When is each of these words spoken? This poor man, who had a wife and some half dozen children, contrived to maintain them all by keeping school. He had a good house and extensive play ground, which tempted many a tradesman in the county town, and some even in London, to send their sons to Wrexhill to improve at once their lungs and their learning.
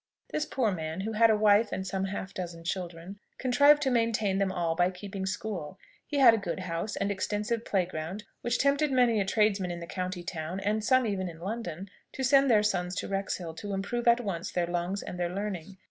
This 0.31 0.47
poor 0.47 0.71
man, 0.71 1.01
who 1.01 1.11
had 1.11 1.29
a 1.29 1.37
wife 1.37 1.71
and 1.71 1.85
some 1.85 2.05
half 2.05 2.33
dozen 2.33 2.63
children, 2.63 3.19
contrived 3.37 3.83
to 3.83 3.91
maintain 3.91 4.39
them 4.39 4.51
all 4.51 4.73
by 4.73 4.89
keeping 4.89 5.27
school. 5.27 5.77
He 6.07 6.17
had 6.17 6.33
a 6.33 6.39
good 6.39 6.61
house 6.61 6.95
and 6.95 7.11
extensive 7.11 7.63
play 7.65 7.85
ground, 7.85 8.23
which 8.41 8.57
tempted 8.57 8.91
many 8.91 9.21
a 9.21 9.25
tradesman 9.25 9.69
in 9.69 9.79
the 9.79 9.85
county 9.85 10.23
town, 10.23 10.59
and 10.59 10.83
some 10.83 11.05
even 11.05 11.29
in 11.29 11.39
London, 11.39 11.87
to 12.13 12.23
send 12.23 12.49
their 12.49 12.63
sons 12.63 12.95
to 12.95 13.07
Wrexhill 13.07 13.53
to 13.53 13.73
improve 13.75 14.07
at 14.07 14.21
once 14.21 14.51
their 14.51 14.65
lungs 14.65 15.03
and 15.03 15.19
their 15.19 15.29
learning. 15.29 15.77